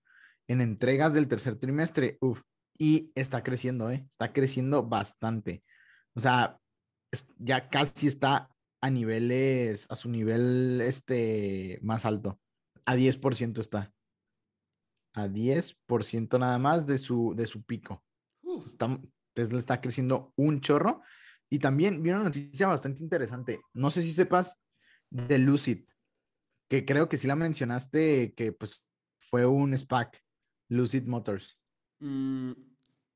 [0.49, 2.19] en entregas del tercer trimestre.
[2.21, 2.43] Uf,
[2.79, 4.07] y está creciendo, ¿eh?
[4.11, 5.63] Está creciendo bastante.
[6.15, 6.59] O sea,
[7.39, 8.51] ya casi está
[8.81, 12.41] a niveles, a su nivel este, más alto.
[12.85, 13.93] A 10% está.
[15.15, 18.03] A 10% nada más de su, de su pico.
[18.67, 18.99] Está,
[19.35, 21.03] Tesla está creciendo un chorro.
[21.53, 23.61] Y también vi una noticia bastante interesante.
[23.75, 24.59] No sé si sepas
[25.11, 25.85] de Lucid,
[26.67, 28.87] que creo que sí la mencionaste, que pues
[29.21, 30.19] fue un SPAC,
[30.71, 31.61] Lucid Motors.
[32.01, 32.53] Mm,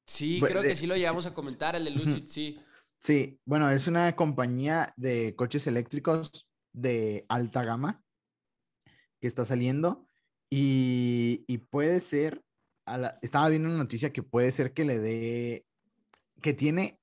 [0.07, 2.61] sí, creo que sí lo llevamos a comentar, el de Lucid, sí.
[2.99, 8.05] Sí, bueno, es una compañía de coches eléctricos de alta gama
[9.19, 10.11] que está saliendo
[10.51, 11.39] y,
[11.71, 12.45] puede ser
[13.23, 15.67] estaba viendo una noticia que puede ser que le dé,
[16.43, 17.01] que tiene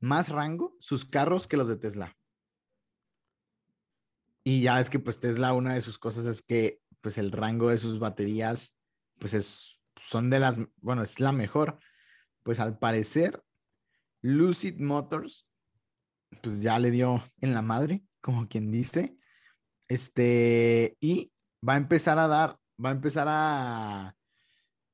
[0.00, 2.16] más rango sus carros que los de Tesla.
[4.44, 7.68] Y ya es que pues Tesla, una de sus cosas es que pues el rango
[7.68, 8.78] de sus baterías
[9.18, 11.78] pues es, son de las, bueno, es la mejor.
[12.42, 13.42] Pues al parecer,
[14.22, 15.46] Lucid Motors
[16.42, 19.16] pues ya le dio en la madre, como quien dice.
[19.88, 21.32] Este, y
[21.66, 24.14] va a empezar a dar, va a empezar a,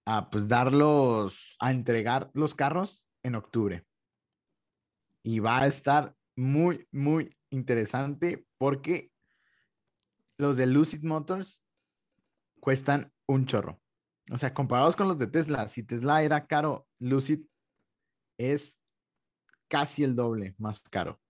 [0.07, 3.85] a pues darlos, a entregar los carros en octubre.
[5.25, 9.11] Y va a estar muy, muy interesante porque
[10.39, 11.65] los de Lucid Motors
[12.61, 13.81] cuestan un chorro.
[14.31, 17.41] O sea, comparados con los de Tesla, si Tesla era caro, Lucid
[18.39, 18.79] es
[19.69, 21.21] casi el doble más caro.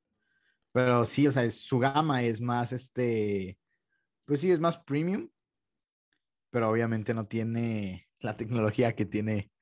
[0.72, 3.58] Pero sí, o sea, su gama es más, este,
[4.24, 5.28] pues sí, es más premium,
[6.50, 9.52] pero obviamente no tiene la tecnología que tiene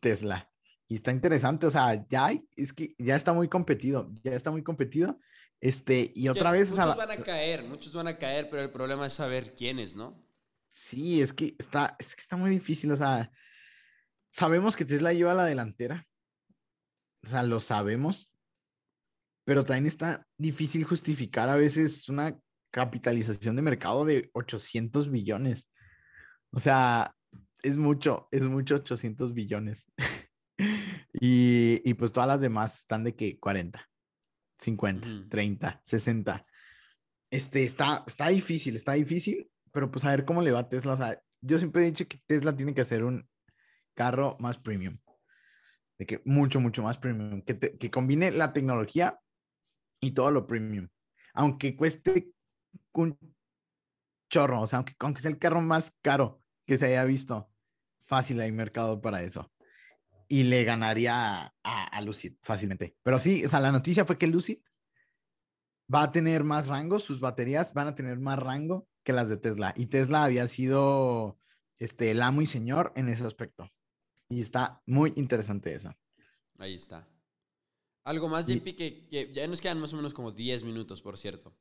[0.00, 0.49] Tesla.
[0.90, 4.50] Y está interesante, o sea, ya hay, es que ya está muy competido, ya está
[4.50, 5.20] muy competido.
[5.60, 6.70] Este, y otra vez.
[6.70, 10.20] Muchos van a caer, muchos van a caer, pero el problema es saber quiénes, ¿no?
[10.68, 13.30] Sí, es que está, es que está muy difícil, o sea,
[14.30, 16.08] sabemos que Tesla lleva la delantera,
[17.22, 18.34] o sea, lo sabemos,
[19.44, 22.36] pero también está difícil justificar a veces una
[22.72, 25.70] capitalización de mercado de 800 billones.
[26.50, 27.14] O sea,
[27.62, 29.86] es mucho, es mucho 800 billones.
[31.20, 33.86] y, y, pues todas las demás están de que 40,
[34.58, 36.46] 50, 30, 60.
[37.30, 40.94] Este, está, está difícil, está difícil, pero pues a ver cómo le va a Tesla.
[40.94, 43.28] O sea, yo siempre he dicho que Tesla tiene que hacer un
[43.94, 44.98] carro más premium.
[45.98, 47.42] De que mucho, mucho más premium.
[47.42, 49.20] Que, que combine la tecnología
[50.00, 50.88] y todo lo premium.
[51.34, 52.32] Aunque cueste
[52.92, 53.18] un
[54.30, 57.50] chorro, o sea, aunque, aunque sea el carro más caro que se haya visto,
[57.98, 59.52] fácil hay mercado para eso.
[60.32, 62.96] Y le ganaría a, a, Lucid fácilmente.
[63.02, 64.58] Pero sí, o sea, la noticia fue que Lucid
[65.92, 69.36] va a tener más rango, sus baterías van a tener más rango que las de
[69.36, 69.74] Tesla.
[69.76, 71.38] Y Tesla había sido
[71.78, 73.70] este, el amo y señor en ese aspecto.
[74.28, 75.92] Y está muy interesante eso.
[76.58, 77.08] Ahí está.
[78.04, 81.56] Algo más, JP, que, ya nos quedan más o menos como 10 minutos, por cierto.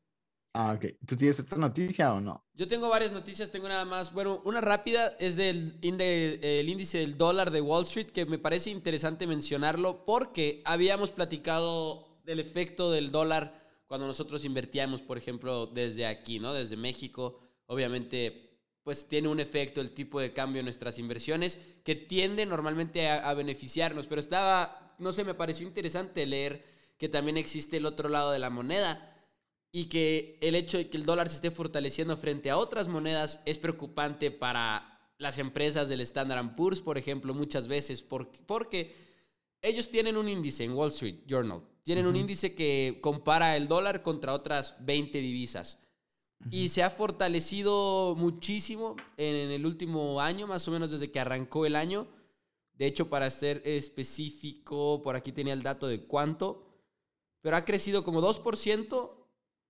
[0.53, 0.85] Ah, ok.
[1.05, 2.43] ¿Tú tienes otra noticia o no?
[2.55, 4.13] Yo tengo varias noticias, tengo nada más.
[4.13, 8.69] Bueno, una rápida es del el índice del dólar de Wall Street, que me parece
[8.69, 16.05] interesante mencionarlo porque habíamos platicado del efecto del dólar cuando nosotros invertíamos, por ejemplo, desde
[16.05, 16.53] aquí, ¿no?
[16.53, 17.39] Desde México.
[17.67, 23.07] Obviamente, pues tiene un efecto el tipo de cambio en nuestras inversiones que tiende normalmente
[23.09, 26.63] a beneficiarnos, pero estaba no sé, me pareció interesante leer
[26.97, 29.08] que también existe el otro lado de la moneda
[29.71, 33.41] y que el hecho de que el dólar se esté fortaleciendo frente a otras monedas
[33.45, 38.95] es preocupante para las empresas del Standard Poor's, por ejemplo, muchas veces, porque, porque
[39.61, 44.01] ellos tienen un índice en Wall Street Journal, tienen un índice que compara el dólar
[44.01, 45.79] contra otras 20 divisas.
[46.51, 51.65] Y se ha fortalecido muchísimo en el último año, más o menos desde que arrancó
[51.65, 52.07] el año.
[52.75, 56.65] De hecho, para ser específico, por aquí tenía el dato de cuánto,
[57.41, 59.18] pero ha crecido como 2%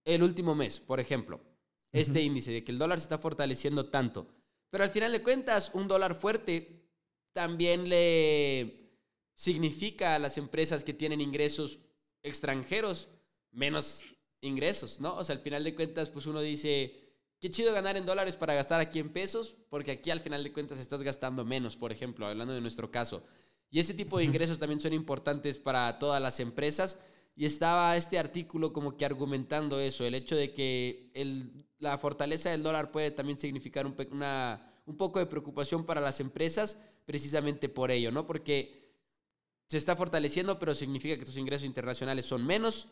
[0.05, 1.41] el último mes, por ejemplo.
[1.91, 4.27] Este índice de que el dólar se está fortaleciendo tanto.
[4.69, 6.83] Pero al final de cuentas, un dólar fuerte
[7.33, 8.91] también le
[9.33, 11.79] significa a las empresas que tienen ingresos
[12.21, 13.09] extranjeros
[13.51, 14.03] menos
[14.41, 15.15] ingresos, ¿no?
[15.15, 17.09] O sea, al final de cuentas, pues uno dice,
[17.39, 20.51] Qué chido ganar en dólares para gastar aquí en pesos, porque aquí al final de
[20.51, 23.23] cuentas estás gastando menos, por ejemplo, hablando de nuestro caso.
[23.71, 26.99] Y ese tipo de ingresos también son importantes para todas las empresas.
[27.39, 32.49] Y estaba este artículo como que argumentando eso, el hecho de que el, la fortaleza
[32.49, 37.69] del dólar puede también significar un, una, un poco de preocupación para las empresas, precisamente
[37.69, 38.27] por ello, ¿no?
[38.27, 38.93] Porque
[39.69, 42.89] se está fortaleciendo, pero significa que tus ingresos internacionales son menos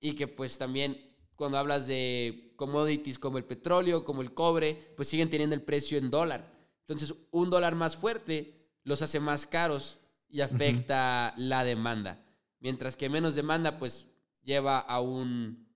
[0.00, 5.08] y que pues también cuando hablas de commodities como el petróleo, como el cobre, pues
[5.08, 6.50] siguen teniendo el precio en dólar.
[6.80, 9.98] Entonces, un dólar más fuerte los hace más caros
[10.30, 12.24] y afecta la demanda.
[12.62, 14.08] Mientras que menos demanda, pues
[14.42, 15.68] lleva a un,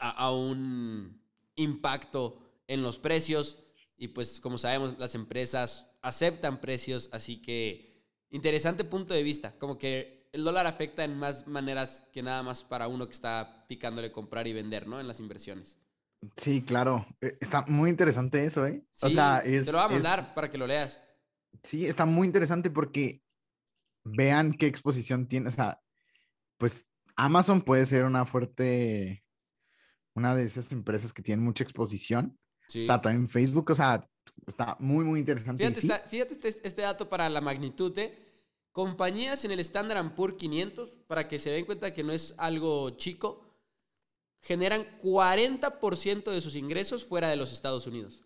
[0.00, 1.22] a, un
[1.54, 3.64] impacto en los precios.
[3.96, 9.56] Y pues como sabemos, las empresas aceptan precios, así que interesante punto de vista.
[9.58, 13.64] Como que el dólar afecta en más maneras que nada más para uno que está
[13.68, 15.00] picándole comprar y vender, ¿no?
[15.00, 15.76] En las inversiones.
[16.34, 17.06] Sí, claro.
[17.20, 18.84] Eh, está muy interesante eso, ¿eh?
[18.94, 21.00] Sí, te lo voy a mandar para que lo leas.
[21.62, 23.25] Sí, está muy interesante porque
[24.06, 25.48] vean qué exposición tiene.
[25.48, 25.80] O sea,
[26.58, 29.24] pues Amazon puede ser una fuerte,
[30.14, 32.38] una de esas empresas que tienen mucha exposición.
[32.68, 34.08] O sea, también Facebook, o sea,
[34.46, 35.72] está muy, muy interesante.
[35.72, 38.22] Fíjate, fíjate este, este, dato para la magnitud, ¿eh?
[38.72, 42.90] Compañías en el Standard Poor's 500, para que se den cuenta que no es algo
[42.90, 43.46] chico,
[44.42, 48.22] generan 40% de sus ingresos fuera de los Estados Unidos.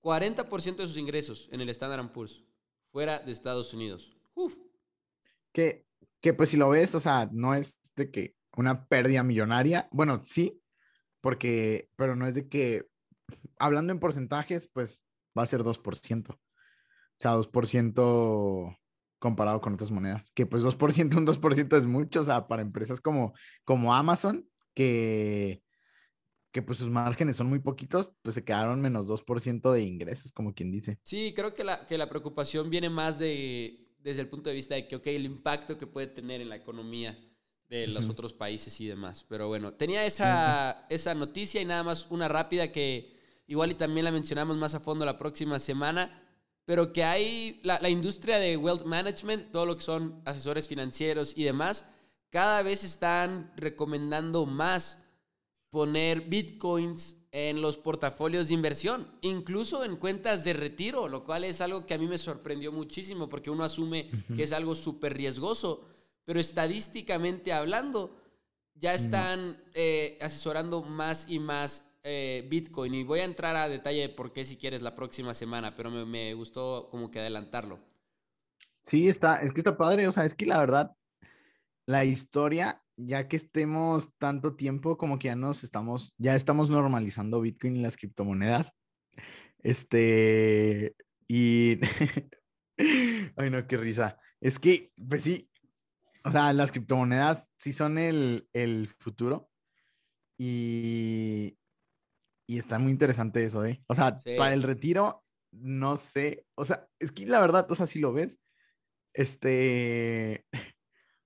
[0.00, 2.42] 40% de sus ingresos en el Standard Poor's
[2.90, 4.16] fuera de Estados Unidos.
[5.52, 5.84] Que,
[6.20, 9.88] que pues si lo ves, o sea, no es de que una pérdida millonaria.
[9.92, 10.60] Bueno, sí,
[11.20, 12.86] porque, pero no es de que,
[13.58, 15.04] hablando en porcentajes, pues
[15.38, 16.30] va a ser 2%.
[16.30, 16.38] O
[17.18, 18.76] sea, 2%
[19.18, 20.30] comparado con otras monedas.
[20.34, 25.62] Que pues 2%, un 2% es mucho, o sea, para empresas como, como Amazon, que,
[26.50, 30.54] que pues sus márgenes son muy poquitos, pues se quedaron menos 2% de ingresos, como
[30.54, 30.98] quien dice.
[31.04, 34.74] Sí, creo que la, que la preocupación viene más de, desde el punto de vista
[34.74, 37.18] de que, ok, el impacto que puede tener en la economía
[37.68, 39.24] de los otros países y demás.
[39.28, 44.04] Pero bueno, tenía esa, esa noticia y nada más una rápida que igual y también
[44.04, 46.22] la mencionamos más a fondo la próxima semana,
[46.64, 51.32] pero que hay la, la industria de wealth management, todo lo que son asesores financieros
[51.36, 51.84] y demás,
[52.30, 54.98] cada vez están recomendando más
[55.70, 61.60] poner bitcoins en los portafolios de inversión, incluso en cuentas de retiro, lo cual es
[61.60, 65.84] algo que a mí me sorprendió muchísimo porque uno asume que es algo súper riesgoso,
[66.24, 68.16] pero estadísticamente hablando,
[68.74, 72.94] ya están eh, asesorando más y más eh, Bitcoin.
[72.94, 75.90] Y voy a entrar a detalle de por qué si quieres la próxima semana, pero
[75.90, 77.78] me, me, gustó como que adelantarlo.
[78.82, 80.96] Sí, está, es que está padre, o sea, es que la verdad,
[81.86, 87.40] la historia, ya que estemos tanto tiempo, como que ya nos estamos, ya estamos normalizando
[87.40, 88.72] Bitcoin y las criptomonedas.
[89.58, 90.94] Este,
[91.28, 91.80] y,
[93.36, 94.18] ay no, qué risa.
[94.40, 95.50] Es que, pues sí,
[96.24, 99.50] o sea, las criptomonedas sí son el, el futuro.
[100.38, 101.58] Y,
[102.46, 103.82] y está muy interesante eso, ¿eh?
[103.86, 106.46] O sea, para el retiro, no sé.
[106.54, 108.40] O sea, es que la verdad, o sea, si lo ves,
[109.12, 110.46] este,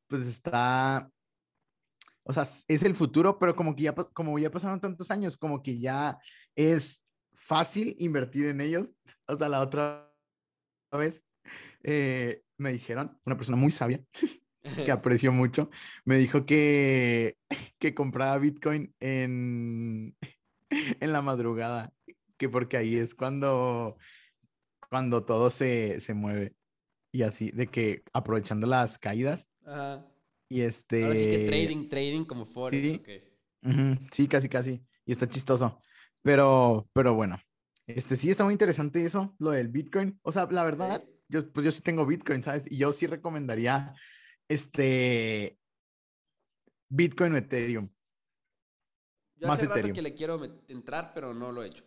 [0.09, 1.11] pues está,
[2.25, 5.63] o sea, es el futuro, pero como que ya, como ya pasaron tantos años, como
[5.63, 6.19] que ya
[6.57, 8.91] es fácil invertir en ellos.
[9.27, 10.13] O sea, la otra
[10.93, 11.25] vez
[11.83, 14.05] eh, me dijeron, una persona muy sabia,
[14.77, 15.71] que aprecio mucho,
[16.05, 17.39] me dijo que,
[17.79, 20.15] que compraba Bitcoin en,
[20.69, 21.95] en la madrugada,
[22.37, 23.97] que porque ahí es cuando,
[24.91, 26.55] cuando todo se, se mueve.
[27.13, 29.47] Y así, de que aprovechando las caídas,
[30.55, 31.03] y este.
[31.03, 32.81] Ahora sí que trading, trading como Forex.
[32.81, 33.03] Sí,
[34.13, 34.87] sí casi, casi.
[35.05, 35.81] Y está chistoso.
[36.23, 37.41] Pero, pero bueno.
[37.89, 40.17] Este sí está muy interesante eso, lo del Bitcoin.
[40.23, 42.71] O sea, la verdad, yo, pues yo sí tengo Bitcoin, ¿sabes?
[42.71, 43.95] Y yo sí recomendaría
[44.49, 45.59] este
[46.89, 47.91] Bitcoin o Ethereum.
[49.35, 49.89] Yo Más hace Ethereum.
[49.89, 51.85] rato que le quiero entrar, pero no lo he hecho.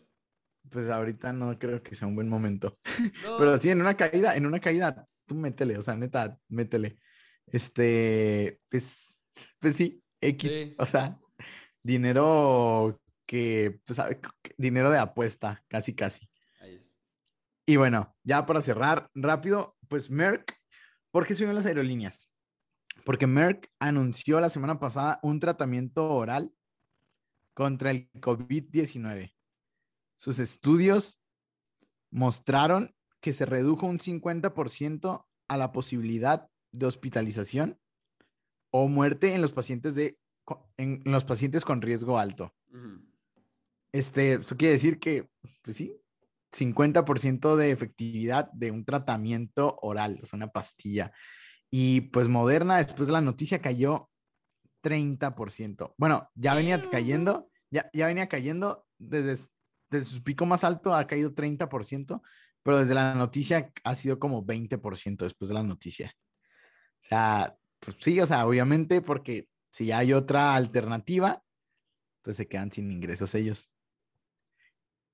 [0.69, 2.77] Pues ahorita no creo que sea un buen momento.
[3.39, 6.99] Pero sí, en una caída, en una caída, tú métele, o sea, neta, métele.
[7.47, 9.19] Este, pues,
[9.59, 11.19] pues sí, X, o sea,
[11.81, 13.99] dinero que, pues,
[14.57, 16.29] dinero de apuesta, casi, casi.
[17.65, 20.57] Y bueno, ya para cerrar rápido, pues Merck,
[21.11, 22.29] ¿por qué subieron las aerolíneas?
[23.03, 26.53] Porque Merck anunció la semana pasada un tratamiento oral
[27.53, 29.35] contra el COVID-19.
[30.15, 31.21] Sus estudios
[32.09, 37.79] mostraron que se redujo un 50% a la posibilidad de hospitalización
[38.71, 40.19] o muerte en los pacientes, de,
[40.77, 42.53] en, los pacientes con riesgo alto.
[43.91, 45.29] Este, eso quiere decir que,
[45.61, 45.95] pues sí,
[46.53, 51.11] 50% de efectividad de un tratamiento oral, o sea, una pastilla.
[51.69, 54.09] Y pues Moderna, después de la noticia, cayó
[54.83, 55.93] 30%.
[55.97, 59.49] Bueno, ya venía cayendo, ya, ya venía cayendo desde,
[59.89, 62.21] desde su pico más alto, ha caído 30%,
[62.63, 66.13] pero desde la noticia ha sido como 20% después de la noticia.
[66.99, 71.43] O sea, pues sí, o sea, obviamente porque si hay otra alternativa,
[72.21, 73.71] pues se quedan sin ingresos ellos.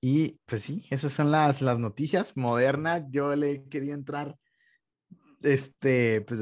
[0.02, 3.04] Y pues sí, esas son las, las noticias modernas.
[3.10, 4.38] Yo le quería entrar
[5.42, 6.40] este, pues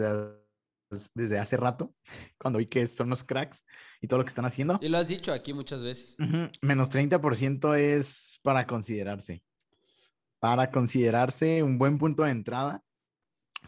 [1.14, 1.94] desde hace rato,
[2.40, 3.64] cuando vi que son los cracks
[4.02, 4.80] y todo lo que están haciendo.
[4.82, 6.16] Y lo has dicho aquí muchas veces.
[6.62, 9.44] Menos 30% es para considerarse.
[10.40, 12.84] Para considerarse un buen punto de entrada.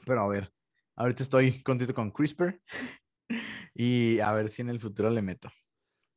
[0.05, 0.51] Pero a ver,
[0.95, 2.61] Ahorita estoy contento con CRISPR
[3.73, 5.49] y a ver si en el futuro le meto.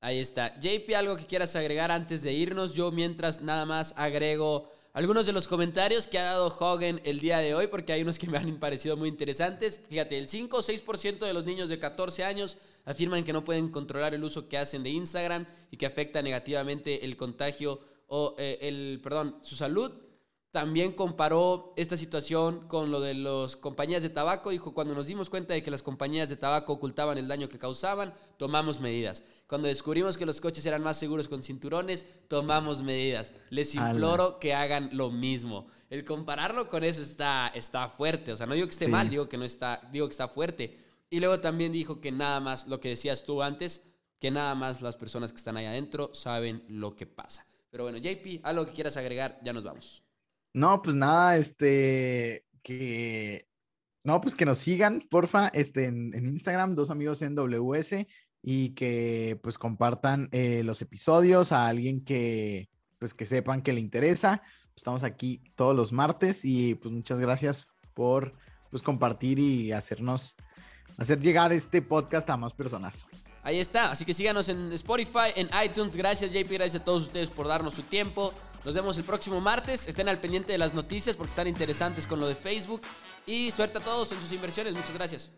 [0.00, 0.58] Ahí está.
[0.60, 2.74] JP, algo que quieras agregar antes de irnos.
[2.74, 7.38] Yo mientras nada más agrego algunos de los comentarios que ha dado Hogan el día
[7.38, 9.80] de hoy, porque hay unos que me han parecido muy interesantes.
[9.88, 13.68] Fíjate, el 5 o 6% de los niños de 14 años afirman que no pueden
[13.70, 18.58] controlar el uso que hacen de Instagram y que afecta negativamente el contagio o eh,
[18.62, 19.92] el, perdón, su salud.
[20.56, 24.48] También comparó esta situación con lo de las compañías de tabaco.
[24.48, 27.58] Dijo, cuando nos dimos cuenta de que las compañías de tabaco ocultaban el daño que
[27.58, 29.22] causaban, tomamos medidas.
[29.46, 33.34] Cuando descubrimos que los coches eran más seguros con cinturones, tomamos medidas.
[33.50, 35.66] Les imploro que hagan lo mismo.
[35.90, 38.32] El compararlo con eso está, está fuerte.
[38.32, 40.74] O sea, no digo que esté mal, digo que, no está, digo que está fuerte.
[41.10, 43.82] Y luego también dijo que nada más, lo que decías tú antes,
[44.18, 47.44] que nada más las personas que están ahí adentro saben lo que pasa.
[47.68, 50.05] Pero bueno, JP, algo que quieras agregar, ya nos vamos.
[50.56, 53.46] No, pues nada, este, que,
[54.02, 58.06] no, pues que nos sigan, porfa, este, en, Instagram, dos amigos en WS,
[58.40, 63.80] y que pues compartan eh, los episodios a alguien que, pues que sepan que le
[63.82, 64.42] interesa.
[64.74, 68.32] Estamos aquí todos los martes y pues muchas gracias por
[68.70, 70.36] pues compartir y hacernos,
[70.96, 73.04] hacer llegar este podcast a más personas.
[73.42, 75.96] Ahí está, así que síganos en Spotify, en iTunes.
[75.96, 78.32] Gracias JP, gracias a todos ustedes por darnos su tiempo.
[78.66, 79.86] Nos vemos el próximo martes.
[79.86, 82.82] Estén al pendiente de las noticias porque están interesantes con lo de Facebook.
[83.24, 84.74] Y suerte a todos en sus inversiones.
[84.74, 85.30] Muchas gracias.